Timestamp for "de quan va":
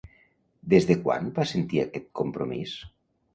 0.91-1.45